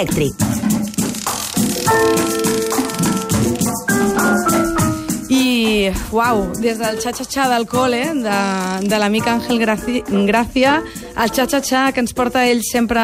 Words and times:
Elèctric. 0.00 0.34
Uau, 6.12 6.52
des 6.60 6.78
del 6.78 6.98
xa-xa-xa 7.02 7.48
del 7.52 7.66
col·le, 7.70 8.00
de, 8.24 8.88
de 8.88 8.98
l'amic 8.98 9.26
Àngel 9.30 9.58
Graci- 9.62 10.02
Gràcia, 10.28 10.80
el 11.16 11.30
xa-xa-xa 11.30 11.92
que 11.92 12.00
ens 12.04 12.12
porta 12.16 12.46
ell 12.48 12.62
sempre 12.66 13.00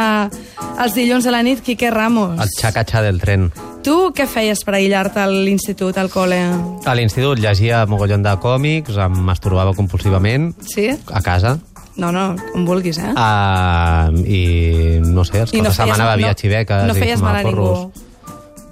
els 0.81 0.95
dilluns 0.97 1.25
de 1.25 1.31
la 1.35 1.43
nit, 1.43 1.63
Quique 1.65 1.91
Ramos. 1.91 2.39
El 2.41 2.49
xacatxa 2.59 3.03
del 3.03 3.21
tren. 3.21 3.51
Tu 3.87 3.95
què 4.17 4.27
feies 4.27 4.65
per 4.67 4.75
aïllar-te 4.81 5.21
a 5.23 5.29
l'institut, 5.31 5.97
al 5.99 6.11
col·le? 6.11 6.41
A 6.85 6.95
l'institut 6.99 7.39
llegia 7.39 7.85
mogollon 7.87 8.23
de 8.27 8.35
còmics, 8.43 8.97
em 8.99 9.21
masturbava 9.29 9.75
compulsivament, 9.75 10.53
Sí? 10.67 10.91
a 11.13 11.23
casa, 11.23 11.59
No, 11.97 12.11
no, 12.13 12.35
com 12.53 12.67
vulguis, 12.69 12.99
eh? 13.01 13.09
uh, 13.17 14.11
i 14.29 14.99
no 15.01 15.23
sé, 15.25 15.41
els 15.47 15.55
I 15.55 15.63
caps 15.63 15.71
de 15.71 15.75
setmana 15.79 16.11
bevia 16.11 16.35
xiveques 16.37 16.83
no 16.91 16.93
i 16.93 17.01
feies 17.01 17.23
mal 17.25 17.39
fumava 17.39 17.41
a 17.41 17.45
ningú. 17.49 17.93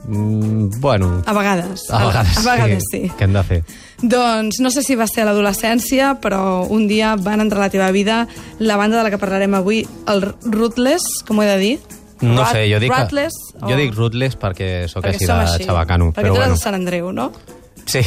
Mm, 0.06 0.80
bueno, 0.80 1.22
A 1.26 1.32
vegades. 1.32 1.82
a 1.90 2.04
vegades, 2.06 2.36
a 2.38 2.42
vegades 2.52 2.82
sí. 2.90 3.02
Què 3.16 3.24
hem 3.24 3.32
de 3.32 3.42
fer? 3.42 3.62
Doncs 4.02 4.58
no 4.60 4.70
sé 4.70 4.82
si 4.82 4.94
va 5.00 5.06
ser 5.08 5.22
a 5.22 5.30
l'adolescència, 5.30 6.18
però 6.20 6.66
un 6.68 6.86
dia 6.88 7.14
van 7.16 7.40
entrar 7.40 7.62
a 7.62 7.66
la 7.66 7.70
teva 7.72 7.90
vida 7.90 8.26
la 8.58 8.76
banda 8.76 8.98
de 8.98 9.04
la 9.04 9.10
que 9.10 9.18
parlarem 9.18 9.54
avui, 9.54 9.86
el 10.08 10.20
Ruthless, 10.44 11.02
com 11.26 11.38
ho 11.38 11.42
he 11.42 11.46
de 11.48 11.58
dir? 11.58 11.74
No 12.20 12.42
Rat- 12.42 12.52
sé, 12.52 12.66
jo 12.72 12.78
dic, 12.80 12.92
Ruthless, 12.92 13.34
que, 13.54 13.66
jo 13.70 13.76
dic 13.76 13.94
rootless 13.96 14.36
perquè 14.38 14.86
sóc 14.88 15.02
perquè 15.04 15.18
així 15.18 15.58
de 15.58 15.66
xabacano. 15.66 16.12
Perquè 16.12 16.22
però 16.28 16.34
tu 16.34 16.36
eres 16.36 16.46
bueno, 16.48 16.54
de 16.54 16.60
Sant 16.60 16.74
Andreu, 16.74 17.12
no? 17.12 17.32
sí. 17.86 18.00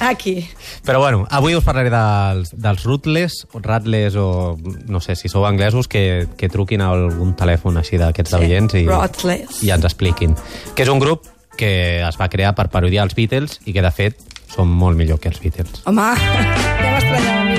Aquí. 0.00 0.48
Però 0.86 1.00
bueno, 1.02 1.24
avui 1.30 1.56
us 1.58 1.64
parlaré 1.66 1.90
dels, 1.90 2.52
dels 2.54 2.84
rootless, 2.86 3.46
o 3.52 3.58
ratless, 3.62 4.14
o 4.16 4.56
no 4.86 5.00
sé, 5.00 5.16
si 5.18 5.28
sou 5.28 5.44
anglesos, 5.48 5.88
que, 5.88 6.28
que 6.38 6.48
truquin 6.48 6.80
a 6.84 6.92
algun 6.94 7.34
telèfon 7.38 7.76
així 7.80 7.98
d'aquests 7.98 8.30
Sí, 8.30 8.36
d'oients 8.38 8.74
i, 8.78 8.84
Ruthless. 8.86 9.62
i 9.66 9.72
ens 9.74 9.84
expliquin. 9.88 10.36
Que 10.74 10.86
és 10.86 10.92
un 10.92 11.02
grup 11.02 11.26
que 11.58 12.00
es 12.06 12.16
va 12.20 12.28
crear 12.30 12.54
per 12.54 12.68
parodiar 12.70 13.02
els 13.08 13.16
Beatles 13.18 13.58
i 13.66 13.72
que, 13.74 13.82
de 13.82 13.90
fet, 13.90 14.20
són 14.54 14.70
molt 14.70 14.96
millor 14.96 15.18
que 15.18 15.28
els 15.32 15.40
Beatles. 15.42 15.82
Home, 15.90 16.06
ja 16.84 16.94
m'estranyava 16.94 17.42
a 17.42 17.48
mi. 17.50 17.58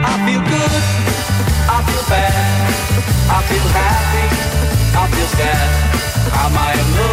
I 0.00 0.14
feel 0.24 0.42
good, 0.48 0.74
I 1.68 1.78
feel 1.84 2.04
bad, 2.08 2.34
I 3.28 3.38
feel 3.48 3.68
happy, 3.76 4.24
I 4.96 5.04
feel 5.12 5.30
sad. 5.36 5.84
I 6.38 6.72
in 6.72 6.88
love? 6.96 7.07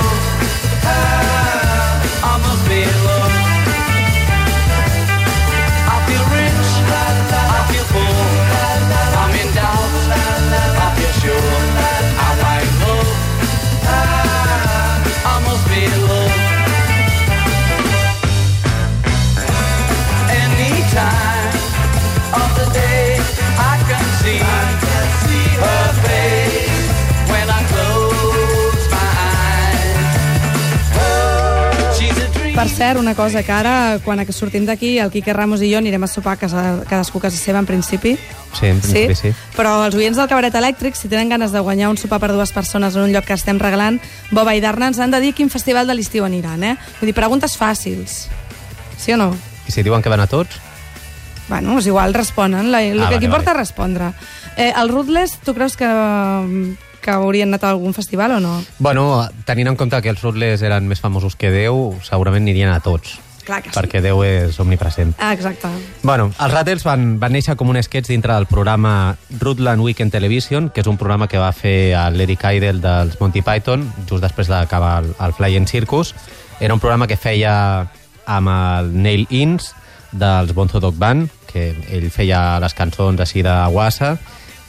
Per 32.56 32.70
cert, 32.70 32.98
una 32.98 33.14
cosa, 33.16 33.44
que 33.44 33.52
ara, 33.52 34.00
quan 34.00 34.22
que 34.26 34.32
sortim 34.32 34.64
d'aquí, 34.66 34.94
el 35.04 35.10
Quique 35.12 35.34
Ramos 35.36 35.60
i 35.62 35.68
jo 35.74 35.78
anirem 35.82 36.06
a 36.06 36.08
sopar 36.08 36.38
a 36.38 36.40
casa, 36.40 36.62
cadascú 36.88 37.20
a 37.20 37.26
casa 37.28 37.36
seva, 37.36 37.60
en 37.60 37.66
principi. 37.68 38.14
Sí, 38.56 38.70
en 38.72 38.80
principi 38.80 39.16
sí. 39.20 39.32
Però 39.58 39.74
els 39.84 39.96
oients 40.00 40.16
del 40.16 40.30
Cabaret 40.32 40.56
Elèctric, 40.56 40.96
si 40.96 41.10
tenen 41.12 41.28
ganes 41.34 41.52
de 41.52 41.60
guanyar 41.60 41.90
un 41.92 41.98
sopar 42.00 42.22
per 42.24 42.32
dues 42.32 42.54
persones 42.56 42.96
en 42.96 43.04
un 43.10 43.12
lloc 43.12 43.28
que 43.28 43.36
estem 43.36 43.60
regalant, 43.60 44.00
Boba 44.32 44.56
i 44.56 44.62
Darna 44.64 44.88
ens 44.88 45.02
han 45.04 45.12
de 45.12 45.20
dir 45.20 45.34
quin 45.36 45.52
festival 45.52 45.86
de 45.92 45.98
l'estiu 46.00 46.24
aniran, 46.24 46.64
eh? 46.64 46.78
Vull 47.02 47.12
dir, 47.12 47.18
preguntes 47.18 47.58
fàcils. 47.60 48.30
Sí 48.98 49.12
o 49.12 49.18
no? 49.20 49.34
I 49.68 49.76
si 49.76 49.84
diuen 49.84 50.02
que 50.02 50.10
van 50.14 50.24
a 50.24 50.28
tots? 50.32 50.56
Bueno, 51.50 51.76
és 51.78 51.86
igual, 51.92 52.14
responen. 52.16 52.72
La, 52.72 52.80
el 52.82 53.02
Ah, 53.04 53.10
que 53.10 53.16
vale, 53.20 53.26
importa 53.26 53.52
vale. 53.52 53.60
respondre. 53.68 54.14
Eh, 54.56 54.72
el 54.80 54.90
Ruthless, 54.90 55.40
tu 55.44 55.54
creus 55.54 55.76
que, 55.76 55.86
que 57.06 57.14
haurien 57.14 57.54
anat 57.54 57.64
a 57.64 57.76
algun 57.76 57.94
festival 57.94 58.40
o 58.40 58.40
no? 58.42 58.58
Bueno, 58.80 59.30
tenint 59.46 59.70
en 59.70 59.78
compte 59.78 60.02
que 60.02 60.10
els 60.10 60.24
rootless 60.26 60.66
eren 60.66 60.90
més 60.90 61.04
famosos 61.04 61.38
que 61.38 61.54
Déu, 61.54 61.94
segurament 62.04 62.44
anirien 62.44 62.74
a 62.74 62.82
tots. 62.82 63.20
Clar 63.46 63.62
que 63.62 63.70
sí. 63.70 63.76
perquè 63.78 64.02
Déu 64.02 64.24
és 64.26 64.58
omnipresent. 64.60 65.14
Ah, 65.22 65.32
exacte. 65.38 65.70
Bueno, 66.02 66.32
els 66.34 66.54
Rattles 66.54 66.84
van, 66.88 67.20
van 67.22 67.36
néixer 67.36 67.54
com 67.60 67.70
un 67.70 67.78
sketch 67.78 68.10
dintre 68.10 68.34
del 68.34 68.48
programa 68.50 69.16
Rutland 69.38 69.86
Weekend 69.86 70.12
Television, 70.12 70.72
que 70.74 70.82
és 70.82 70.90
un 70.90 70.98
programa 70.98 71.30
que 71.30 71.38
va 71.38 71.52
fer 71.54 71.94
l'Eric 72.16 72.48
Idle 72.58 72.82
dels 72.82 73.20
Monty 73.22 73.46
Python, 73.46 73.86
just 74.10 74.26
després 74.26 74.50
d'acabar 74.50 74.98
el, 75.04 75.14
el 75.22 75.38
Flying 75.38 75.70
Circus. 75.70 76.16
Era 76.60 76.74
un 76.74 76.82
programa 76.82 77.06
que 77.06 77.20
feia 77.22 77.54
amb 78.26 78.50
el 78.50 78.90
Neil 78.98 79.28
Innes 79.30 79.76
dels 80.12 80.56
Bonzo 80.58 80.82
Dog 80.82 80.98
Band, 80.98 81.30
que 81.52 81.70
ell 81.94 82.10
feia 82.10 82.58
les 82.64 82.74
cançons 82.74 83.22
així 83.22 83.46
de 83.46 83.54
guassa, 83.72 84.16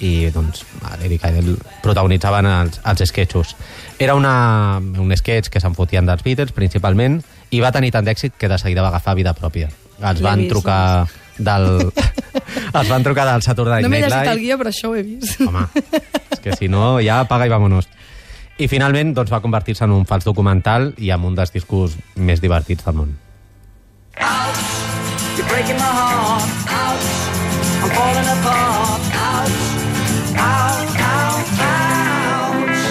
i 0.05 0.29
doncs 0.35 0.65
l'Eric 1.01 1.25
Idle 1.29 1.57
protagonitzaven 1.83 2.47
els, 2.51 2.81
els 2.85 3.05
sketchos. 3.09 3.55
Era 3.99 4.15
una, 4.15 4.79
un 4.79 5.15
sketch 5.17 5.49
que 5.53 5.61
se'n 5.63 5.75
fotien 5.77 6.07
dels 6.07 6.25
Beatles, 6.25 6.53
principalment, 6.57 7.23
i 7.51 7.61
va 7.65 7.73
tenir 7.73 7.93
tant 7.95 8.05
d'èxit 8.05 8.37
que 8.37 8.51
de 8.51 8.59
seguida 8.61 8.85
va 8.85 8.91
agafar 8.93 9.15
vida 9.17 9.33
pròpia. 9.37 9.71
Els 10.03 10.21
van 10.21 10.45
vist, 10.45 10.53
trucar 10.53 11.07
del... 11.39 11.69
els 12.79 12.89
van 12.89 13.05
trucar 13.05 13.25
del 13.31 13.43
Saturday 13.45 13.83
No 13.85 13.89
m'he 13.89 14.01
Night 14.03 14.13
llegit 14.13 14.33
el 14.33 14.37
Live. 14.37 14.47
guió, 14.47 14.59
però 14.61 14.73
això 14.73 14.91
ho 14.91 14.97
he 14.97 15.05
vist. 15.07 15.41
Home, 15.41 15.65
és 16.37 16.43
que 16.45 16.57
si 16.57 16.69
no, 16.69 16.99
ja 17.01 17.21
apaga 17.25 17.49
i 17.49 17.53
vámonos. 17.53 17.89
I 18.59 18.69
finalment 18.73 19.13
doncs, 19.17 19.33
va 19.33 19.43
convertir-se 19.45 19.85
en 19.85 19.93
un 19.93 20.07
fals 20.09 20.25
documental 20.25 20.95
i 20.97 21.11
en 21.13 21.25
un 21.29 21.35
dels 21.37 21.53
discos 21.53 21.97
més 22.17 22.41
divertits 22.45 22.85
del 22.85 22.97
món. 23.01 23.17
You're 25.37 25.49
breaking 25.49 25.77
my 25.77 25.85
heart. 25.85 26.49
Ouch. 26.73 27.09
I'm 27.85 27.91
falling 27.93 28.29
apart. 28.33 29.03
Ouch. 29.21 29.66
Ouch. 30.39 30.97
Ouch. 31.01 31.53
Ouch. 31.67 32.85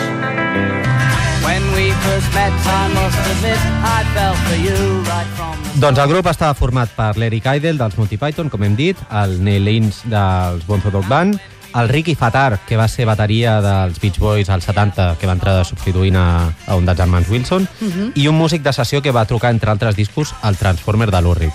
When 1.45 1.63
we 1.75 1.91
first 2.06 2.29
met, 2.33 2.53
I 2.66 2.88
must 2.94 3.19
admit, 3.31 3.61
I 3.83 4.03
fell 4.13 4.35
for 4.45 4.57
you 4.57 4.79
right 5.09 5.29
from 5.38 5.55
the 5.63 5.79
Doncs 5.79 6.00
el 6.00 6.07
grup 6.07 6.29
estava 6.31 6.55
format 6.55 6.94
per 6.95 7.17
l'Eric 7.19 7.50
Idle 7.57 7.75
dels 7.78 7.97
Monty 8.00 8.17
Python, 8.17 8.50
com 8.50 8.63
hem 8.63 8.78
dit, 8.79 8.97
el 9.11 9.38
Neil 9.44 9.67
Innes 9.67 10.01
dels 10.07 10.63
Bonzo 10.66 10.89
Dog 10.94 11.07
Band, 11.11 11.35
el 11.75 11.89
Ricky 11.89 12.16
Fatar, 12.16 12.61
que 12.66 12.78
va 12.79 12.88
ser 12.88 13.05
bateria 13.05 13.57
dels 13.61 14.00
Beach 14.00 14.17
Boys 14.19 14.50
als 14.50 14.63
70, 14.69 15.17
que 15.19 15.28
va 15.28 15.35
entrar 15.35 15.57
substituint 15.67 16.16
a, 16.16 16.28
a 16.67 16.79
un 16.79 16.88
dels 16.88 16.97
germans 16.97 17.29
Wilson, 17.29 17.67
i 18.16 18.29
un 18.31 18.39
músic 18.39 18.63
de 18.63 18.72
sessió 18.73 19.03
que 19.03 19.11
va 19.11 19.28
trucar, 19.28 19.51
entre 19.51 19.72
altres 19.75 20.00
discos, 20.00 20.34
al 20.41 20.55
Transformer 20.55 21.11
de 21.11 21.22
l'Urri. 21.22 21.51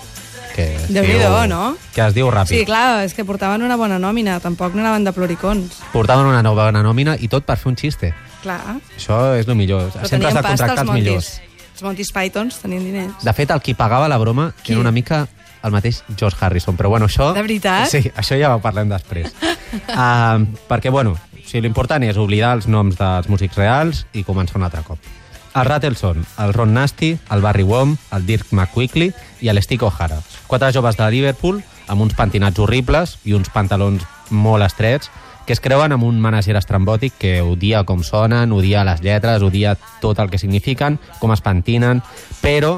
Que 0.54 0.66
Déu-n'hi-do, 0.88 1.28
diu- 1.42 1.48
no? 1.48 1.76
Que 1.94 2.06
es 2.06 2.14
diu 2.14 2.30
ràpid. 2.30 2.52
Sí, 2.52 2.64
clar, 2.66 3.04
és 3.04 3.14
que 3.14 3.24
portaven 3.24 3.62
una 3.62 3.76
bona 3.76 3.98
nòmina, 3.98 4.40
tampoc 4.40 4.74
no 4.74 4.80
anaven 4.84 5.04
de 5.04 5.12
ploricons. 5.12 5.78
Portaven 5.92 6.26
una 6.26 6.42
nova 6.42 6.70
nòmina 6.72 7.16
i 7.20 7.28
tot 7.28 7.44
per 7.46 7.56
fer 7.56 7.70
un 7.70 7.76
xiste. 7.76 8.14
Clar, 8.42 8.60
Això 8.96 9.36
és 9.36 9.47
el 9.48 9.54
millor. 9.54 9.91
però 9.92 10.08
Sempre 10.08 10.28
has 10.28 10.34
de 10.34 10.42
contractar 10.42 10.84
els 10.86 10.92
millors. 10.92 11.41
Els 11.74 11.82
Montis 11.82 12.12
Pythons 12.12 12.58
tenien 12.60 12.84
diners. 12.84 13.22
De 13.24 13.32
fet, 13.32 13.50
el 13.50 13.60
qui 13.60 13.74
pagava 13.74 14.08
la 14.08 14.18
broma 14.18 14.52
Qui? 14.62 14.72
era 14.72 14.80
una 14.80 14.92
mica 14.92 15.26
el 15.62 15.72
mateix 15.72 16.02
George 16.16 16.38
Harrison, 16.41 16.76
però 16.76 16.88
bueno, 16.88 17.06
això... 17.06 17.34
De 17.34 17.42
veritat? 17.42 17.88
Sí, 17.91 18.10
això 18.16 18.38
ja 18.41 18.54
ho 18.56 18.60
parlem 18.64 18.88
després. 18.88 19.28
uh, 19.92 20.41
perquè, 20.70 20.91
bueno, 20.91 21.12
o 21.12 21.42
sigui, 21.44 21.60
l'important 21.66 22.04
és 22.06 22.16
oblidar 22.16 22.54
els 22.56 22.66
noms 22.66 22.96
dels 22.96 23.28
músics 23.28 23.56
reals 23.60 24.06
i 24.16 24.24
començar 24.24 24.56
un 24.56 24.64
altre 24.68 24.82
cop. 24.86 24.98
Els 25.50 25.66
Rattles 25.66 25.98
són 25.98 26.20
el 26.38 26.52
Ron 26.54 26.74
Nasty, 26.74 27.16
el 27.34 27.42
Barry 27.42 27.64
Wom, 27.66 27.97
el 28.14 28.26
Dirk 28.26 28.52
McQuickley 28.52 29.10
i 29.42 29.50
l'Stick 29.50 29.82
O'Hara. 29.82 30.20
Quatre 30.47 30.70
joves 30.72 30.98
de 30.98 31.08
Liverpool 31.10 31.58
amb 31.91 32.04
uns 32.04 32.14
pentinats 32.14 32.62
horribles 32.62 33.16
i 33.26 33.34
uns 33.34 33.50
pantalons 33.50 34.06
molt 34.30 34.62
estrets 34.62 35.10
que 35.47 35.56
es 35.56 35.60
creuen 35.60 35.91
amb 35.91 36.06
un 36.06 36.20
manager 36.22 36.54
estrambòtic 36.60 37.16
que 37.18 37.32
odia 37.42 37.82
com 37.82 38.04
sonen, 38.06 38.52
odia 38.54 38.84
les 38.86 39.00
lletres, 39.02 39.42
odia 39.42 39.74
tot 39.98 40.20
el 40.22 40.30
que 40.30 40.38
signifiquen, 40.38 41.00
com 41.18 41.32
es 41.34 41.42
pentinen, 41.42 42.04
però 42.38 42.76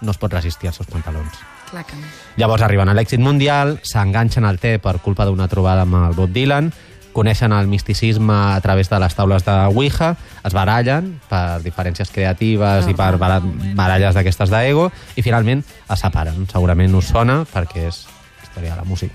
no 0.00 0.14
es 0.14 0.20
pot 0.22 0.36
resistir 0.36 0.70
als 0.70 0.78
seus 0.78 0.86
pantalons. 0.92 1.40
Clar 1.72 1.82
que 1.88 1.98
no. 1.98 2.06
Llavors 2.38 2.62
arriben 2.62 2.92
a 2.92 2.94
l'èxit 2.94 3.18
mundial, 3.18 3.80
s'enganxen 3.82 4.46
al 4.46 4.60
té 4.62 4.76
per 4.78 5.00
culpa 5.02 5.26
d'una 5.26 5.48
trobada 5.50 5.82
amb 5.82 5.98
el 6.04 6.14
Bob 6.14 6.30
Dylan, 6.30 6.70
coneixen 7.14 7.52
el 7.56 7.66
misticisme 7.70 8.34
a 8.34 8.60
través 8.60 8.90
de 8.90 8.98
les 9.00 9.14
taules 9.14 9.44
de 9.46 9.54
Ouija, 9.70 10.16
es 10.44 10.52
barallen 10.52 11.14
per 11.30 11.62
diferències 11.64 12.10
creatives 12.12 12.88
i 12.90 12.94
per 12.98 13.14
bara- 13.22 13.40
baralles 13.78 14.14
d'aquestes 14.18 14.50
d'ego, 14.52 14.90
i 15.16 15.22
finalment 15.22 15.62
es 15.88 16.00
separen. 16.04 16.44
Segurament 16.50 16.94
us 16.98 17.06
sona 17.14 17.44
perquè 17.54 17.88
és 17.88 18.04
història 18.42 18.74
de 18.74 18.82
la 18.82 18.84
música. 18.84 19.14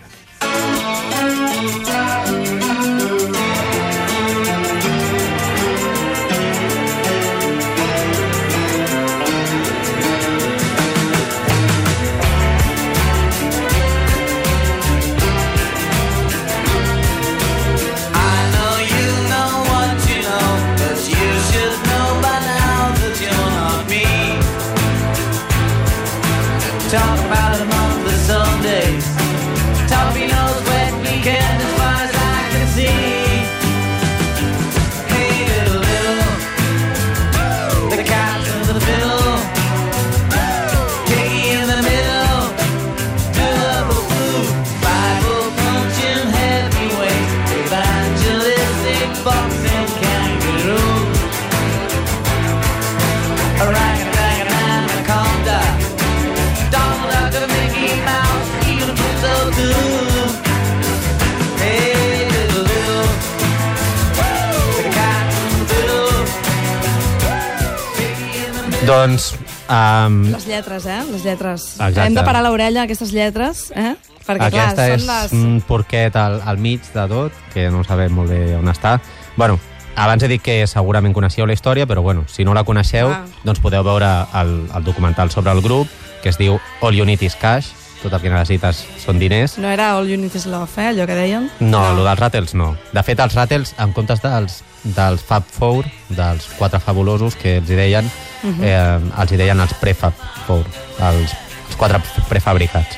Doncs, 68.87 69.35
um, 69.69 70.23
Les 70.31 70.45
lletres, 70.47 70.85
eh? 70.85 71.01
Les 71.11 71.23
lletres. 71.23 71.65
Exacte. 71.75 72.05
Hem 72.07 72.15
de 72.15 72.23
parar 72.23 72.41
l'orella 72.45 72.85
aquestes 72.87 73.11
lletres, 73.11 73.67
eh? 73.75 73.95
Perquè, 74.25 74.47
aquesta 74.47 74.85
clar, 74.85 74.93
és 74.95 75.05
les... 75.07 75.33
un 75.35 75.59
porquet 75.67 76.15
al, 76.15 76.39
al 76.47 76.57
mig 76.61 76.85
de 76.93 77.05
tot, 77.11 77.35
que 77.53 77.67
no 77.73 77.83
sabem 77.83 78.13
molt 78.15 78.31
bé 78.31 78.55
on 78.57 78.69
està. 78.71 78.95
Bueno, 79.35 79.57
abans 79.99 80.23
he 80.23 80.29
dit 80.31 80.41
que 80.45 80.61
segurament 80.69 81.13
coneixeu 81.17 81.47
la 81.49 81.57
història, 81.57 81.87
però 81.89 82.03
bueno, 82.05 82.23
si 82.31 82.45
no 82.45 82.53
la 82.55 82.63
coneixeu, 82.63 83.09
Ah. 83.11 83.25
doncs 83.43 83.59
podeu 83.59 83.83
veure 83.83 84.09
el, 84.41 84.53
el 84.75 84.83
documental 84.87 85.31
sobre 85.31 85.51
el 85.51 85.61
grup, 85.61 85.89
que 86.23 86.29
es 86.29 86.37
diu 86.37 86.59
All 86.81 86.95
You 86.95 87.05
Need 87.05 87.21
Is 87.25 87.35
Cash, 87.35 87.73
tot 88.01 88.13
el 88.13 88.21
que 88.21 88.29
necessites 88.29 88.85
són 89.03 89.19
diners. 89.19 89.57
No 89.57 89.69
era 89.69 89.91
All 89.97 90.07
You 90.09 90.17
Need 90.17 90.35
Is 90.35 90.45
Love, 90.47 90.69
eh? 90.81 90.87
Allò 90.93 91.05
que 91.07 91.15
deien. 91.15 91.49
No, 91.59 91.93
no. 91.95 92.03
dels 92.03 92.19
Rattles 92.19 92.53
no. 92.55 92.75
De 92.93 93.03
fet, 93.03 93.19
els 93.19 93.35
Rattles, 93.35 93.75
en 93.77 93.91
comptes 93.93 94.21
dels, 94.21 94.61
dels 94.83 95.21
Fab 95.21 95.43
Four, 95.51 95.85
dels 96.09 96.47
quatre 96.57 96.79
fabulosos 96.79 97.35
que 97.35 97.57
els 97.57 97.69
hi 97.69 97.75
deien, 97.75 98.05
uh 98.05 98.47
Mhm. 98.47 98.61
-huh. 98.61 98.63
eh, 98.63 99.21
els 99.21 99.31
hi 99.31 99.37
deien 99.37 99.59
els 99.59 99.73
Prefab 99.73 100.13
Four, 100.47 100.63
els, 100.99 101.31
els 101.67 101.75
quatre 101.77 101.99
prefabricats. 102.29 102.97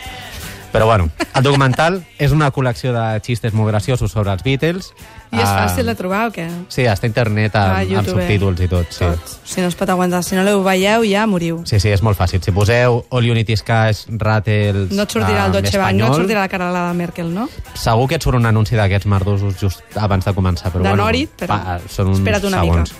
Però 0.72 0.86
bueno, 0.86 1.10
el 1.36 1.44
documental 1.44 1.98
és 2.18 2.32
una 2.32 2.48
col·lecció 2.56 2.94
de 2.96 3.20
xistes 3.26 3.52
molt 3.54 3.68
graciosos 3.74 4.12
sobre 4.14 4.32
els 4.32 4.44
Beatles. 4.46 4.94
I 5.32 5.40
és 5.42 5.48
Ah, 5.48 5.66
fàcil 5.68 5.86
de 5.88 5.96
trobar 6.00 6.26
o 6.30 6.32
què? 6.32 6.46
Sí, 6.72 6.86
està 6.88 7.08
a 7.08 7.10
internet 7.12 7.56
amb, 7.60 7.74
A 7.74 7.80
amb 7.82 7.92
YouTube. 7.92 8.22
subtítols 8.22 8.62
i 8.64 8.68
tot. 8.72 8.88
Sí. 8.92 9.04
Tot. 9.04 9.34
Si 9.44 9.60
no 9.60 9.68
es 9.68 9.76
pot 9.76 9.90
aguantar. 9.92 10.24
Si 10.24 10.36
no 10.36 10.44
l'ho 10.48 10.62
veieu, 10.64 11.04
ja 11.08 11.26
moriu. 11.28 11.62
sí, 11.66 11.80
sí, 11.80 11.90
és 11.92 12.02
molt 12.02 12.18
fàcil. 12.20 12.42
Si 12.44 12.52
poseu 12.56 13.04
All 13.12 13.28
Is 13.38 13.64
Cash, 13.64 14.06
Rattles... 14.18 14.92
No 14.92 15.04
et 15.04 15.12
sortirà 15.12 15.46
el 15.48 15.52
Deutsche 15.52 15.78
Bank, 15.78 15.98
no 16.00 16.08
et 16.08 16.16
sortirà 16.16 16.40
la 16.42 16.48
cara 16.50 16.72
de 16.72 16.94
Merkel, 16.98 17.34
no? 17.34 17.50
Segur 17.74 18.08
que 18.08 18.16
et 18.16 18.24
surt 18.24 18.38
un 18.40 18.46
anunci 18.46 18.76
d'aquests 18.76 19.08
merdosos 19.08 19.60
just 19.60 19.84
abans 19.98 20.24
de 20.26 20.34
començar. 20.34 20.72
Però 20.72 20.84
De 20.84 20.90
bueno, 20.90 21.04
Norit, 21.04 21.32
però 21.38 21.48
pa, 21.60 21.80
són 21.88 22.08
uns 22.16 22.20
espera't 22.20 22.48
una 22.48 22.62
segons. 22.64 22.94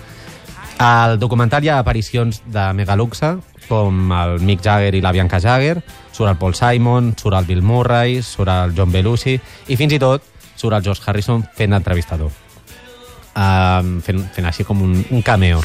Al 0.82 1.20
documental 1.20 1.64
hi 1.64 1.70
ha 1.70 1.80
aparicions 1.80 2.42
de 2.48 2.74
Megaluxa, 2.74 3.36
com 3.72 4.12
el 4.12 4.42
Mick 4.44 4.64
Jagger 4.66 4.92
i 4.98 5.02
la 5.04 5.14
Bianca 5.16 5.40
Jagger, 5.40 5.78
surt 6.12 6.28
el 6.28 6.38
Paul 6.42 6.58
Simon, 6.58 7.14
surt 7.16 7.38
el 7.40 7.48
Bill 7.48 7.64
Murray, 7.64 8.20
surt 8.26 8.52
el 8.52 8.76
John 8.76 8.92
Belushi, 8.92 9.38
i 9.72 9.80
fins 9.80 9.96
i 9.96 10.00
tot 10.02 10.28
surt 10.60 10.76
el 10.76 10.84
George 10.84 11.08
Harrison 11.08 11.46
fent 11.56 11.72
d'entrevistador. 11.72 12.34
Um, 13.32 14.02
fent, 14.04 14.26
fent 14.36 14.50
així 14.50 14.68
com 14.68 14.84
un, 14.84 14.98
un 15.08 15.24
cameo. 15.24 15.64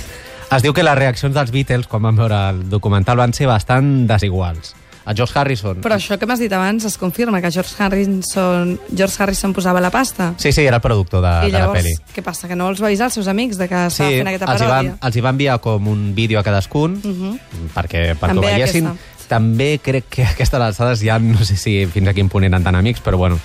Es 0.54 0.62
diu 0.62 0.70
que 0.72 0.84
les 0.86 0.94
reaccions 0.94 1.34
dels 1.34 1.50
Beatles, 1.50 1.88
quan 1.90 2.04
van 2.06 2.18
veure 2.18 2.38
el 2.52 2.60
documental, 2.70 3.18
van 3.18 3.34
ser 3.34 3.50
bastant 3.50 4.06
desiguals. 4.06 4.76
El 5.06 5.14
George 5.14 5.38
Harrison... 5.38 5.80
Però 5.82 5.94
això 5.94 6.16
que 6.18 6.26
m'has 6.26 6.40
dit 6.42 6.52
abans 6.52 6.84
es 6.84 6.96
confirma, 6.98 7.40
que 7.40 7.50
George 7.54 7.74
Harrison, 7.78 8.78
George 8.94 9.22
Harrison 9.22 9.52
posava 9.54 9.80
la 9.80 9.90
pasta. 9.90 10.32
Sí, 10.36 10.50
sí, 10.52 10.64
era 10.66 10.76
el 10.76 10.82
productor 10.82 11.22
de, 11.22 11.34
I 11.48 11.52
de 11.52 11.58
la 11.58 11.58
llavors, 11.66 11.80
pel·li. 11.84 11.94
què 12.14 12.22
passa? 12.26 12.48
Que 12.48 12.56
no 12.56 12.68
els 12.68 12.82
va 12.82 12.86
avisar 12.90 13.04
als 13.06 13.14
seus 13.14 13.28
amics 13.28 13.56
de 13.56 13.68
que 13.68 13.86
estava 13.86 14.10
Sí, 14.10 14.16
fent 14.18 14.28
aquesta 14.32 14.50
els 14.52 14.62
hi, 14.62 14.66
van, 14.66 14.86
paròdia? 14.90 15.06
els 15.06 15.16
hi 15.16 15.20
va 15.20 15.30
enviar 15.30 15.58
com 15.60 15.86
un 15.88 16.02
vídeo 16.16 16.40
a 16.40 16.42
cadascun 16.42 16.98
uh 17.04 17.14
-huh. 17.14 17.38
perquè, 17.74 18.16
perquè 18.18 18.36
ho 18.36 18.40
veiessin. 18.40 18.86
aquesta. 18.86 19.28
També 19.28 19.78
crec 19.82 20.04
que 20.10 20.24
a 20.24 20.30
aquestes 20.34 20.60
alçades 20.60 21.00
ja 21.00 21.18
no 21.18 21.44
sé 21.44 21.56
si 21.56 21.86
fins 21.86 22.08
a 22.08 22.12
quin 22.14 22.28
punt 22.28 22.44
eren 22.44 22.62
tan 22.64 22.74
amics, 22.74 23.00
però 23.02 23.16
bueno. 23.16 23.38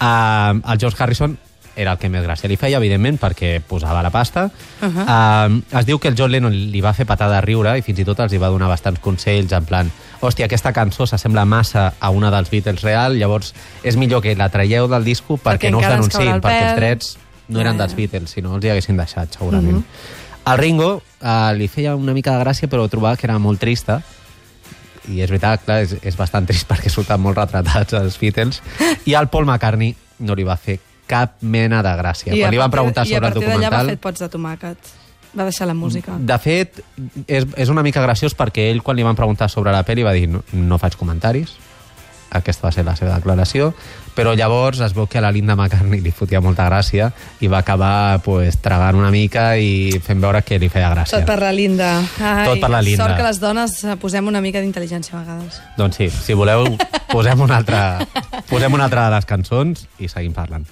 Uh, 0.00 0.62
el 0.72 0.78
George 0.78 0.96
Harrison 1.02 1.36
era 1.76 1.92
el 1.92 1.98
que 1.98 2.08
més 2.12 2.24
gràcia 2.24 2.48
li 2.50 2.56
feia, 2.60 2.78
evidentment, 2.78 3.18
perquè 3.20 3.60
posava 3.66 4.02
la 4.02 4.10
pasta. 4.10 4.50
Uh 4.80 4.88
-huh. 4.88 5.04
uh, 5.06 5.78
es 5.78 5.86
diu 5.86 5.98
que 5.98 6.08
el 6.08 6.16
John 6.16 6.30
Lennon 6.30 6.52
li 6.52 6.80
va 6.80 6.92
fer 6.92 7.06
patar 7.06 7.30
de 7.30 7.40
riure 7.40 7.78
i 7.78 7.82
fins 7.82 7.98
i 7.98 8.04
tot 8.04 8.20
els 8.20 8.32
hi 8.32 8.38
va 8.38 8.48
donar 8.48 8.68
bastants 8.68 9.00
consells 9.00 9.52
en 9.52 9.64
plan 9.64 9.90
hòstia, 10.20 10.44
aquesta 10.46 10.72
cançó 10.72 11.06
s'assembla 11.06 11.44
massa 11.44 11.94
a 11.98 12.10
una 12.10 12.30
dels 12.30 12.50
Beatles 12.50 12.82
real, 12.82 13.16
llavors 13.18 13.54
és 13.82 13.96
millor 13.96 14.22
que 14.22 14.34
la 14.36 14.48
traieu 14.48 14.88
del 14.88 15.04
disco 15.04 15.36
perquè, 15.36 15.70
Perquè 15.70 15.70
no 15.70 15.78
us 15.78 15.86
denunciïn, 15.86 16.34
el 16.34 16.40
perquè 16.40 16.70
els 16.70 16.76
drets 16.76 17.18
no 17.48 17.60
eren 17.60 17.76
dels. 17.76 17.94
Beatles, 17.94 18.30
si 18.30 18.42
no 18.42 18.54
els 18.56 18.64
hi 18.64 18.70
haguessin 18.70 18.96
deixat, 18.96 19.34
segurament. 19.34 19.76
Uh 19.76 19.82
-huh. 19.82 20.52
El 20.52 20.58
Ringo 20.58 21.02
uh, 21.20 21.52
li 21.56 21.68
feia 21.68 21.96
una 21.96 22.12
mica 22.12 22.36
de 22.36 22.44
gràcia, 22.44 22.68
però 22.68 22.88
trobava 22.88 23.16
que 23.16 23.26
era 23.26 23.38
molt 23.38 23.60
trista, 23.60 24.02
i 25.08 25.20
és 25.20 25.30
veritat, 25.30 25.64
clar, 25.64 25.80
és, 25.82 25.96
és 26.02 26.16
bastant 26.16 26.46
trist 26.46 26.68
perquè 26.70 26.88
surten 26.88 27.20
molt 27.20 27.36
retratats 27.36 27.92
els 27.92 28.18
Beatles, 28.18 28.62
i 29.04 29.14
el 29.14 29.28
Paul 29.28 29.46
McCartney 29.46 29.94
no 30.18 30.34
li 30.34 30.44
va 30.44 30.56
fer 30.56 30.80
cap 31.10 31.38
mena 31.42 31.82
de 31.86 31.94
gràcia. 31.98 32.32
I 32.32 32.40
Quan 32.40 32.52
a 32.52 32.54
li 32.54 32.62
van 32.62 32.72
preguntar 32.74 33.06
I 33.06 33.10
a 33.12 33.18
sobre 33.18 33.30
el 33.30 33.34
partir 33.34 33.48
d'allà 33.48 33.70
va 33.70 33.80
documental... 33.82 33.94
fer 33.94 34.02
pots 34.08 34.24
de 34.24 34.30
tomàquet. 34.32 34.92
Va 35.30 35.46
deixar 35.46 35.66
la 35.70 35.76
música. 35.78 36.16
De 36.18 36.36
fet, 36.42 36.80
és, 37.26 37.44
és 37.54 37.70
una 37.70 37.84
mica 37.86 38.02
graciós 38.02 38.34
perquè 38.34 38.70
ell, 38.72 38.80
quan 38.82 38.98
li 38.98 39.06
van 39.06 39.18
preguntar 39.18 39.46
sobre 39.50 39.70
la 39.70 39.84
pel·li, 39.86 40.02
va 40.06 40.14
dir 40.16 40.26
no, 40.30 40.42
no 40.52 40.78
faig 40.82 40.96
comentaris. 40.98 41.52
Aquesta 42.30 42.68
va 42.68 42.70
ser 42.74 42.84
la 42.86 42.94
seva 42.98 43.16
declaració. 43.16 43.72
Però 44.14 44.32
llavors 44.38 44.80
es 44.82 44.92
veu 44.94 45.06
que 45.10 45.18
a 45.18 45.22
la 45.22 45.30
Linda 45.34 45.54
McCartney 45.54 46.02
li 46.02 46.10
fotia 46.14 46.40
molta 46.42 46.66
gràcia 46.66 47.08
i 47.42 47.48
va 47.50 47.60
acabar 47.62 48.20
pues, 48.24 48.58
tragant 48.62 48.98
una 48.98 49.10
mica 49.14 49.52
i 49.58 50.00
fent 50.02 50.22
veure 50.22 50.42
que 50.46 50.58
li 50.58 50.68
feia 50.70 50.90
gràcia. 50.92 51.20
Tot 51.20 51.30
per 51.30 51.38
la 51.42 51.52
Linda. 51.54 51.92
Ai, 52.18 52.44
Tot 52.50 52.62
per 52.62 52.70
la 52.74 52.82
Linda. 52.82 53.04
Sort 53.04 53.16
que 53.18 53.26
les 53.26 53.40
dones 53.42 53.78
eh, 53.84 53.96
posem 54.02 54.30
una 54.30 54.42
mica 54.42 54.62
d'intel·ligència 54.62 55.14
a 55.14 55.22
vegades. 55.22 55.62
Doncs 55.78 56.02
sí, 56.02 56.10
si 56.10 56.38
voleu, 56.38 56.66
posem 57.14 57.46
una 57.46 57.62
altra, 57.62 57.84
posem 58.50 58.78
una 58.78 58.90
altra 58.90 59.06
de 59.08 59.16
les 59.18 59.30
cançons 59.30 59.86
i 59.98 60.10
seguim 60.10 60.34
parlant. 60.34 60.66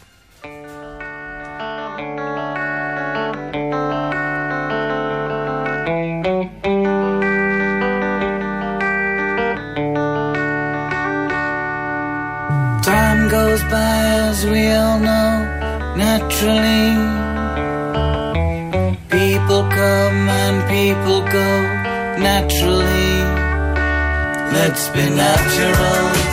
Naturally. 16.09 16.85
People 19.11 19.63
come 19.81 20.23
and 20.43 20.59
people 20.77 21.21
go, 21.37 21.49
naturally. 22.29 23.15
Let's 24.57 24.89
be 24.89 25.05
natural. 25.25 26.28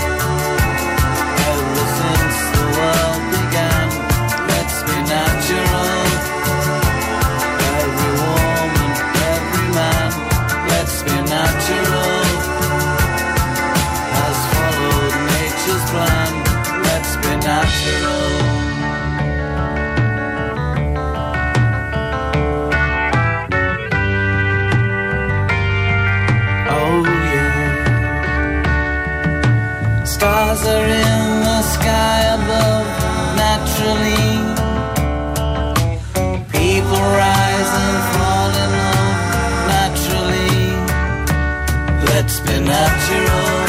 Stars 30.15 30.63
are 30.65 30.88
in 30.88 31.43
the 31.43 31.62
sky 31.75 32.19
above, 32.39 32.88
naturally. 33.36 34.31
People 36.55 37.03
rise 37.19 37.74
and 37.84 37.98
fall 38.13 38.53
in 38.63 38.72
love, 38.79 39.19
naturally. 39.75 40.55
Let's 42.07 42.39
be 42.48 42.55
natural. 42.63 43.67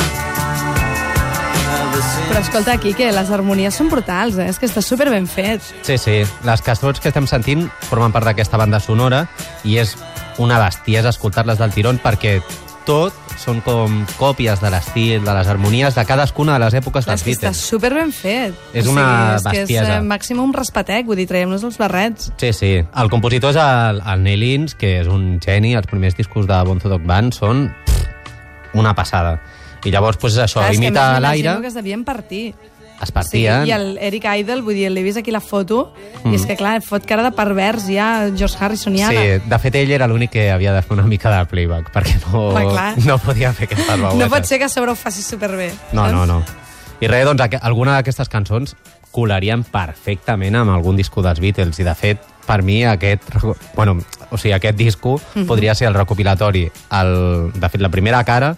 Però 2.29 2.39
escolta, 2.39 2.79
aquí 2.79 2.95
que 2.95 3.11
les 3.11 3.35
harmonies 3.35 3.75
són 3.75 3.91
brutals, 3.91 4.39
eh? 4.39 4.47
és 4.47 4.63
que 4.63 4.71
està 4.71 4.87
super 4.87 5.11
ben 5.11 5.27
fet. 5.27 5.67
Sí, 5.83 5.99
sí, 5.99 6.21
les 6.47 6.63
castrots 6.63 7.03
que 7.03 7.11
estem 7.11 7.27
sentint 7.27 7.67
formen 7.91 8.15
part 8.15 8.31
d'aquesta 8.31 8.63
banda 8.63 8.79
sonora 8.79 9.25
i 9.67 9.81
és 9.83 9.99
una 10.39 10.63
bestiesa 10.63 11.11
escoltar-les 11.11 11.59
del 11.59 11.75
tirón 11.75 11.99
perquè 11.99 12.39
tot 12.87 13.26
són 13.39 13.61
com 13.61 14.05
còpies 14.19 14.61
de 14.61 14.71
l'estil, 14.73 15.25
de 15.25 15.35
les 15.37 15.47
harmonies 15.49 15.95
de 15.95 16.05
cadascuna 16.09 16.55
de 16.59 16.65
les 16.65 16.75
èpoques 16.81 17.07
dels 17.07 17.21
és 17.21 17.25
que 17.25 17.33
està 17.37 17.41
Beatles. 17.51 17.65
super 17.69 17.93
ben 17.95 18.13
fet. 18.13 18.55
És 18.73 18.87
una 18.87 19.37
és 19.37 19.43
que 19.45 19.51
és 19.51 19.69
bestiesa. 19.69 19.97
eh, 19.99 20.01
màxim 20.03 20.41
un 20.41 20.53
respetec, 20.57 21.07
vull 21.07 21.17
dir, 21.17 21.27
traiem-nos 21.29 21.65
els 21.65 21.77
barrets. 21.79 22.33
Sí, 22.37 22.53
sí. 22.53 22.73
El 22.95 23.11
compositor 23.11 23.51
és 23.51 23.61
el, 23.63 24.01
el 24.01 24.23
Neil 24.23 24.43
Innes, 24.43 24.75
que 24.75 25.01
és 25.01 25.07
un 25.09 25.39
geni. 25.45 25.75
Els 25.77 25.87
primers 25.87 26.17
discos 26.17 26.47
de 26.47 26.63
Bonzo 26.65 26.89
Dog 26.89 27.03
Band 27.07 27.35
són 27.37 27.69
pff, 27.87 28.75
una 28.75 28.95
passada. 28.95 29.41
I 29.85 29.91
llavors, 29.93 30.17
pues, 30.17 30.35
això, 30.39 30.59
Clar, 30.61 30.73
és 30.73 30.81
que 30.81 30.87
imita 30.89 31.21
l'aire, 31.21 31.49
m'imagino 31.51 31.61
que 31.61 31.69
es 31.69 31.75
devien 31.75 32.05
partir. 32.05 32.55
Es 33.03 33.13
partien... 33.13 33.65
Sí, 33.65 33.71
I 33.71 33.73
el 33.77 33.99
Eric 34.01 34.25
Idle, 34.41 34.63
vull 34.65 34.75
dir, 34.75 34.91
l'he 34.91 35.03
vist 35.05 35.19
aquí 35.21 35.31
la 35.35 35.41
foto, 35.45 35.93
mm. 36.25 36.33
i 36.33 36.39
és 36.39 36.47
que, 36.49 36.57
clar, 36.57 36.79
fot 36.85 37.05
cara 37.09 37.23
de 37.27 37.33
pervers 37.37 37.87
ja 37.91 38.29
George 38.35 38.57
Harrison 38.61 38.97
i 38.97 39.03
ara. 39.05 39.23
Sí, 39.23 39.49
de 39.51 39.59
fet 39.63 39.79
ell 39.83 39.93
era 39.97 40.09
l'únic 40.09 40.33
que 40.37 40.51
havia 40.51 40.73
de 40.75 40.83
fer 40.83 40.97
una 40.97 41.07
mica 41.07 41.33
de 41.35 41.45
playback, 41.51 41.93
perquè 41.95 42.17
no, 42.27 42.49
clar. 42.55 42.93
no 43.05 43.19
podia 43.23 43.53
fer 43.53 43.69
aquestes 43.69 43.91
veuetes. 43.93 44.21
No 44.21 44.31
pot 44.33 44.49
ser 44.49 44.59
que 44.63 44.69
a 44.69 44.73
sobre 44.73 44.93
ho 44.93 44.99
faci 44.99 45.23
superbé. 45.23 45.73
No, 45.93 46.09
no, 46.13 46.25
no. 46.27 46.43
I 47.01 47.09
res, 47.13 47.27
doncs, 47.29 47.59
alguna 47.61 47.99
d'aquestes 47.99 48.31
cançons 48.33 48.77
colarien 49.13 49.63
perfectament 49.65 50.57
amb 50.57 50.73
algun 50.75 50.97
disco 50.97 51.23
dels 51.25 51.41
Beatles, 51.41 51.79
i 51.81 51.85
de 51.85 51.95
fet, 51.97 52.25
per 52.47 52.63
mi, 52.63 52.83
aquest, 52.85 53.25
bueno, 53.75 53.99
o 54.31 54.39
sigui, 54.39 54.53
aquest 54.57 54.77
disco 54.77 55.21
Mhm. 55.35 55.47
podria 55.47 55.75
ser 55.75 55.89
el 55.89 55.95
recopilatori. 55.95 56.71
El, 56.93 57.53
de 57.55 57.69
fet, 57.69 57.81
la 57.81 57.89
primera 57.91 58.23
cara 58.25 58.57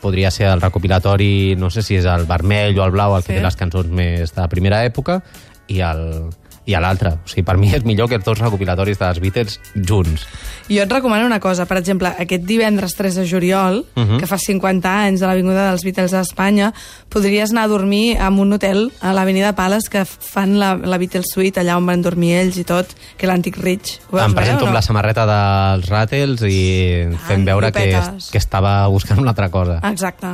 podria 0.00 0.30
ser 0.30 0.46
el 0.50 0.60
recopilatori, 0.60 1.54
no 1.56 1.70
sé 1.70 1.82
si 1.82 1.96
és 1.96 2.04
el 2.04 2.26
vermell 2.26 2.78
o 2.78 2.84
el 2.84 2.90
blau, 2.90 3.16
el 3.16 3.22
que 3.22 3.32
Sí. 3.32 3.38
té 3.38 3.42
les 3.44 3.56
cançons 3.56 3.88
més 3.88 4.34
de 4.34 4.40
la 4.40 4.48
primera 4.48 4.84
època, 4.84 5.22
i 5.68 5.80
el 5.80 6.30
i 6.66 6.74
a 6.74 6.80
l'altre. 6.82 7.12
O 7.24 7.28
sigui, 7.30 7.44
per 7.46 7.56
mi 7.56 7.68
és 7.72 7.84
millor 7.86 8.08
que 8.10 8.16
els 8.18 8.24
dos 8.26 8.38
recopilatoris 8.40 8.98
dels 8.98 9.20
Beatles 9.22 9.60
junts. 9.74 10.24
Jo 10.68 10.82
et 10.82 10.90
recomano 10.90 11.24
una 11.26 11.38
cosa, 11.38 11.64
per 11.64 11.76
exemple, 11.78 12.08
aquest 12.18 12.42
divendres 12.42 12.96
3 12.98 13.14
de 13.14 13.26
juliol, 13.26 13.84
uh 13.94 14.00
Mhm. 14.00 14.08
-huh. 14.16 14.18
que 14.20 14.26
fa 14.26 14.36
50 14.36 14.90
anys 15.06 15.20
de 15.20 15.26
l'Avinguda 15.26 15.68
dels 15.70 15.84
Beatles 15.84 16.12
a 16.12 16.20
Espanya, 16.22 16.72
podries 17.08 17.52
anar 17.52 17.64
a 17.64 17.68
dormir 17.68 18.16
en 18.18 18.38
un 18.40 18.52
hotel 18.52 18.92
a 19.00 19.12
l'Avenida 19.12 19.54
Palace 19.54 19.88
que 19.88 20.04
fan 20.04 20.58
la, 20.58 20.74
la 20.74 20.98
Beatles 20.98 21.26
Suite, 21.32 21.60
allà 21.60 21.76
on 21.76 21.86
van 21.86 22.02
dormir 22.02 22.34
ells 22.34 22.56
i 22.58 22.64
tot, 22.64 22.86
que 23.16 23.26
l'antic 23.28 23.56
Rich. 23.58 24.00
Ho 24.10 24.18
Em 24.18 24.34
presento 24.34 24.64
o 24.64 24.66
amb 24.66 24.70
no? 24.70 24.74
la 24.74 24.82
samarreta 24.82 25.24
dels 25.24 25.88
Rattles 25.88 26.42
i 26.42 27.06
fent 27.28 27.42
Ah, 27.42 27.44
veure 27.44 27.70
que, 27.72 28.00
que 28.32 28.38
estava 28.38 28.86
buscant 28.88 29.20
una 29.20 29.30
altra 29.30 29.48
cosa. 29.50 29.80
Exacte. 29.84 30.26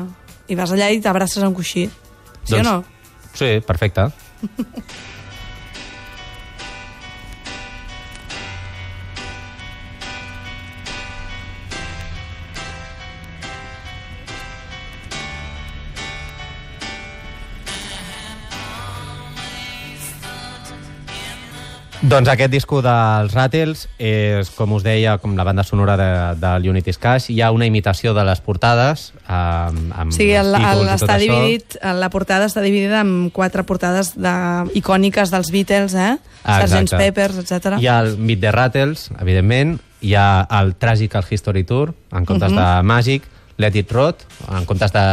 I 0.49 0.55
vas 0.55 0.73
allà 0.73 0.91
i 0.91 0.99
t'abraces 1.01 1.43
a 1.43 1.49
un 1.49 1.55
coixí. 1.55 1.91
Sí 2.45 2.55
o 2.55 2.63
no? 2.63 2.85
Sí, 3.35 3.61
perfecte. 3.67 4.09
Doncs 22.03 22.27
aquest 22.33 22.51
disco 22.51 22.81
dels 22.83 23.31
Rattles 23.31 23.85
és, 24.03 24.49
com 24.57 24.73
us 24.75 24.83
deia, 24.83 25.13
com 25.23 25.37
la 25.39 25.45
banda 25.47 25.63
sonora 25.63 25.95
de, 25.97 26.07
del 26.41 26.65
Unity's 26.73 26.99
Cash. 26.99 27.29
Hi 27.31 27.37
ha 27.47 27.53
una 27.55 27.69
imitació 27.69 28.11
de 28.17 28.25
les 28.27 28.41
portades 28.43 29.13
amb, 29.31 29.93
amb 29.95 30.11
sigui, 30.15 30.33
el, 30.35 30.51
el, 30.59 30.83
està 30.91 31.15
això. 31.15 31.19
dividit, 31.23 31.77
la 32.01 32.09
portada 32.11 32.49
està 32.51 32.65
dividida 32.65 33.05
en 33.07 33.29
quatre 33.35 33.63
portades 33.69 34.17
de, 34.19 34.33
icòniques 34.81 35.31
dels 35.31 35.53
Beatles, 35.55 35.95
eh? 35.95 36.17
Ah, 36.43 36.57
Sgt. 36.67 36.97
Peppers, 36.99 37.39
etc. 37.45 37.77
Hi 37.79 37.87
ha 37.87 38.01
el 38.03 38.17
Meet 38.19 38.43
the 38.49 38.51
Rattles, 38.57 39.05
evidentment, 39.23 39.77
hi 40.03 40.17
ha 40.19 40.27
el 40.59 40.75
Tragical 40.83 41.23
History 41.31 41.63
Tour, 41.63 41.95
en 42.11 42.27
comptes 42.27 42.51
Mhm. 42.51 42.59
de 42.59 42.83
Magic, 42.83 43.29
Let 43.63 43.77
It 43.79 43.93
Rot, 43.95 44.27
en 44.51 44.65
comptes 44.67 44.91
de, 44.93 45.07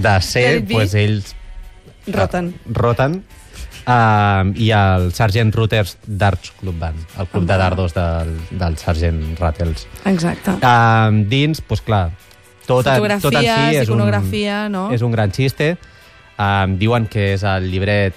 de 0.00 0.16
ser, 0.32 0.64
pues 0.64 0.94
ells 0.94 1.36
Roten. 2.06 2.54
roten. 2.72 3.20
Uh, 3.90 4.52
i 4.60 4.70
el 4.76 5.08
Sgt. 5.12 5.54
Rooters 5.54 5.96
Darts 6.06 6.52
Club 6.60 6.78
Band, 6.78 6.98
el 7.18 7.26
club 7.26 7.44
de 7.48 7.56
dardos 7.58 7.94
del, 7.94 8.36
del 8.50 8.76
Sgt. 8.78 9.38
Rattles. 9.40 9.86
Exacte. 10.06 10.54
Uh, 10.62 11.24
dins, 11.28 11.62
doncs 11.66 11.82
clar, 11.86 12.04
tot, 12.66 12.86
tot 12.86 13.06
en 13.10 13.20
si 13.20 13.76
és 13.80 13.88
iconografia, 13.88 14.66
un, 14.68 14.72
no? 14.76 14.84
és 14.94 15.02
un 15.02 15.10
gran 15.12 15.32
xiste. 15.34 15.72
Um, 16.40 16.78
diuen 16.80 17.08
que 17.10 17.32
és 17.34 17.42
el 17.44 17.66
llibret 17.72 18.14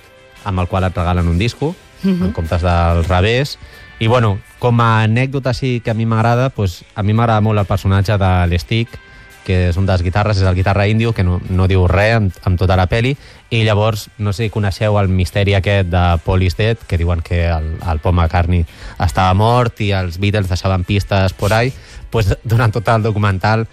amb 0.48 0.62
el 0.62 0.68
qual 0.72 0.86
et 0.88 0.96
regalen 0.96 1.27
un 1.27 1.39
disco, 1.39 1.74
Mhm. 2.03 2.25
en 2.25 2.32
comptes 2.34 2.62
del 2.62 3.06
revés. 3.06 3.58
I, 4.00 4.08
bueno, 4.08 4.38
com 4.60 4.80
a 4.82 5.03
anècdota 5.03 5.53
sí 5.53 5.80
que 5.80 5.92
a 5.92 5.94
mi 5.94 6.06
m'agrada, 6.06 6.50
doncs, 6.51 6.84
a 6.96 7.03
mi 7.03 7.13
m'agrada 7.13 7.39
molt 7.42 7.60
el 7.60 7.65
personatge 7.65 8.18
de 8.20 8.32
l'Stick, 8.51 8.89
que 9.45 9.69
és 9.69 9.77
un 9.77 9.85
dels 9.85 10.01
guitarres, 10.01 10.39
és 10.39 10.47
el 10.47 10.55
guitarra 10.55 10.88
índio, 10.88 11.13
que 11.13 11.23
no, 11.23 11.39
no 11.50 11.67
diu 11.67 11.85
res 11.91 12.15
amb, 12.17 12.39
amb 12.47 12.59
tota 12.59 12.77
la 12.79 12.88
peli, 12.91 13.13
i 13.53 13.63
llavors, 13.67 14.07
no 14.17 14.33
sé 14.33 14.47
si 14.47 14.53
coneixeu 14.53 14.97
el 15.00 15.12
misteri 15.12 15.55
aquest 15.57 15.91
de 15.91 16.03
Paul 16.25 16.43
is 16.47 16.57
Dead, 16.57 16.79
que 16.88 16.97
diuen 16.97 17.21
que 17.21 17.45
el, 17.47 17.73
el 17.77 18.01
Paul 18.03 18.15
McCartney 18.15 18.65
estava 19.03 19.35
mort 19.38 19.81
i 19.83 19.91
els 19.93 20.19
Beatles 20.19 20.50
deixaven 20.50 20.88
pistes 20.88 21.33
por 21.33 21.53
ahí, 21.53 21.73
pues, 22.09 22.33
durant 22.43 22.73
tot 22.73 22.88
el 22.89 23.03
documental 23.03 23.67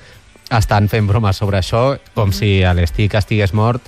estan 0.51 0.91
fent 0.91 1.07
bromes 1.07 1.39
sobre 1.39 1.63
això, 1.63 1.95
com 2.15 2.35
si 2.35 2.59
l'Stick 2.75 3.15
estigués 3.15 3.55
mort, 3.55 3.87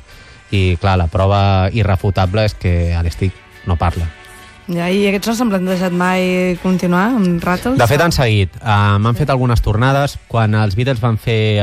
i 0.52 0.76
clar, 0.80 0.98
la 1.00 1.10
prova 1.10 1.42
irrefutable 1.72 2.46
és 2.46 2.54
que 2.54 2.74
l'Stick 3.02 3.66
no 3.66 3.76
parla. 3.80 4.21
Ja, 4.70 4.86
I 4.94 5.06
aquests 5.10 5.26
no 5.28 5.34
s'han 5.34 5.50
plantejat 5.50 5.92
mai 5.92 6.56
continuar 6.62 7.08
amb 7.16 7.42
Rattles? 7.42 7.78
De 7.80 7.86
fet, 7.90 8.00
han 8.00 8.12
seguit. 8.14 8.54
Uh, 8.62 8.98
M'han 9.02 9.16
fet 9.18 9.30
algunes 9.34 9.60
tornades. 9.64 10.18
Quan 10.30 10.54
els 10.54 10.76
Beatles 10.78 11.00
van 11.02 11.18
fer 11.18 11.58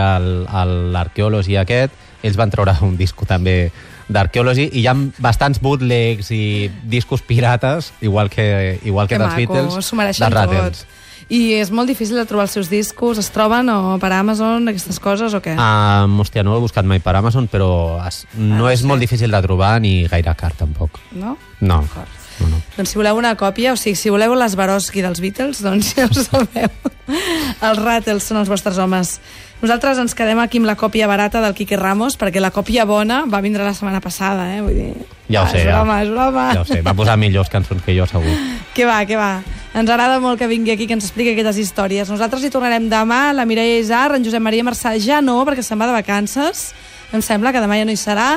l'Archaeology 0.94 1.56
aquest, 1.62 1.96
ells 2.24 2.36
van 2.39 2.51
treure 2.51 2.75
un 2.86 2.98
disco 3.00 3.25
també 3.29 3.72
d'Archaeology 4.10 4.70
i 4.74 4.82
hi 4.82 4.88
ha 4.89 4.96
bastants 5.22 5.62
bootlegs 5.62 6.32
i 6.36 6.70
discos 6.89 7.22
pirates, 7.22 7.94
igual 8.01 8.29
que, 8.29 8.79
igual 8.84 9.08
que, 9.08 9.15
que 9.15 9.22
dels 9.22 9.36
maco, 9.36 9.53
Beatles, 9.53 9.91
dels 10.20 10.34
Rattles. 10.34 10.82
tot. 10.84 10.96
I 11.29 11.53
és 11.62 11.70
molt 11.70 11.86
difícil 11.88 12.18
de 12.18 12.24
trobar 12.25 12.48
els 12.48 12.56
seus 12.58 12.72
discos? 12.72 13.20
Es 13.22 13.27
troben 13.29 13.68
o 13.70 14.00
per 14.01 14.10
Amazon, 14.18 14.65
aquestes 14.72 14.98
coses, 15.00 15.36
o 15.38 15.41
què? 15.46 15.53
Um, 15.62 16.15
hòstia, 16.24 16.41
no 16.44 16.56
ho 16.56 16.58
he 16.58 16.63
buscat 16.63 16.88
mai 16.89 16.98
per 17.06 17.13
Amazon, 17.20 17.46
però 17.48 18.01
es, 18.08 18.24
no 18.34 18.65
Ah, 18.65 18.74
és 18.74 18.82
sí. 18.82 18.88
molt 18.89 19.00
difícil 19.00 19.29
de 19.29 19.41
trobar 19.46 19.75
ni 19.79 20.08
gaire 20.10 20.34
car, 20.36 20.56
tampoc. 20.58 20.98
No? 21.13 21.38
No, 21.62 21.84
D'acord. 21.86 22.18
No, 22.41 22.50
no. 22.55 22.62
Doncs 22.77 22.93
si 22.93 23.00
voleu 23.00 23.19
una 23.19 23.36
còpia, 23.39 23.74
o 23.74 23.79
sigui, 23.79 23.98
si 24.00 24.12
voleu 24.13 24.36
l'Esbaroski 24.38 25.03
dels 25.05 25.22
Beatles, 25.24 25.62
doncs 25.65 25.93
ja 25.98 26.08
ho 26.08 26.15
sabeu. 26.15 26.72
Els 27.10 27.79
Rattles 27.81 28.25
són 28.25 28.39
els 28.41 28.50
vostres 28.51 28.77
homes. 28.79 29.17
Nosaltres 29.60 29.98
ens 30.00 30.13
quedem 30.15 30.39
aquí 30.39 30.60
amb 30.62 30.69
la 30.69 30.77
còpia 30.79 31.08
barata 31.10 31.41
del 31.43 31.55
Quique 31.58 31.75
Ramos, 31.75 32.15
perquè 32.15 32.39
la 32.39 32.51
còpia 32.55 32.86
bona 32.88 33.25
va 33.27 33.41
vindre 33.43 33.65
la 33.65 33.74
setmana 33.75 34.00
passada, 34.00 34.46
eh? 34.55 34.62
Vull 34.63 34.77
dir... 34.77 35.08
Ja 35.29 35.43
ho 35.43 35.46
ah, 35.46 35.51
sé, 35.51 35.60
És 35.60 35.67
ja. 35.67 35.75
broma, 35.75 35.98
és 36.01 36.10
broma. 36.13 36.46
Ja 36.55 36.62
ho 36.63 36.67
sé, 36.69 36.79
va 36.86 36.93
posar 36.98 37.17
millors 37.19 37.51
cançons 37.51 37.84
que 37.84 37.93
jo, 37.98 38.08
segur. 38.10 38.31
Què 38.77 38.86
va, 38.88 39.01
què 39.03 39.17
va. 39.19 39.41
Ens 39.75 39.89
agrada 39.89 40.22
molt 40.24 40.39
que 40.39 40.48
vingui 40.48 40.72
aquí, 40.72 40.88
que 40.88 40.96
ens 40.96 41.03
expliqui 41.10 41.34
aquestes 41.34 41.60
històries. 41.60 42.08
Nosaltres 42.10 42.46
hi 42.46 42.53
tornarem 42.53 42.88
demà, 42.89 43.34
la 43.36 43.43
Mireia 43.50 43.81
Isar, 43.81 44.13
en 44.15 44.24
Josep 44.24 44.41
Maria 44.41 44.63
Marçà 44.63 44.93
ja 45.01 45.19
no, 45.25 45.36
perquè 45.46 45.65
se'n 45.65 45.81
va 45.81 45.89
de 45.89 45.98
vacances. 45.98 46.69
Em 47.12 47.22
sembla 47.25 47.51
que 47.51 47.60
demà 47.62 47.81
ja 47.81 47.86
no 47.89 47.93
hi 47.93 48.00
serà. 48.00 48.29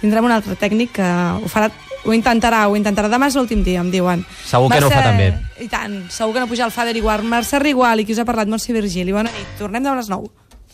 Tindrem 0.00 0.24
un 0.24 0.32
altre 0.32 0.56
tècnic 0.56 0.94
que 0.96 1.06
ho 1.06 1.50
farà 1.52 1.68
ho 2.04 2.14
intentarà, 2.16 2.66
ho 2.68 2.76
intentarà. 2.78 3.10
Demà 3.12 3.28
és 3.30 3.36
l'últim 3.38 3.64
dia, 3.66 3.80
em 3.84 3.90
diuen. 3.92 4.24
Segur 4.46 4.70
que 4.72 4.80
no 4.80 4.88
ho 4.88 4.92
fa 4.94 5.04
tan 5.04 5.20
bé. 5.20 5.30
I 5.60 5.68
tant, 5.72 5.96
segur 6.10 6.34
que 6.34 6.44
no 6.44 6.50
puja 6.50 6.66
el 6.68 6.74
Fader 6.74 6.96
igual. 6.96 7.24
Mercè 7.24 7.60
Rigual 7.62 8.00
i 8.00 8.08
qui 8.08 8.16
us 8.16 8.22
ha 8.22 8.28
parlat, 8.28 8.48
Montse 8.48 8.72
Virgili. 8.76 9.12
Bona 9.12 9.32
nit. 9.34 9.56
Tornem 9.58 9.86
a 9.86 9.96
les 10.00 10.08
9. 10.12 10.30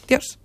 Adiós. 0.06 0.36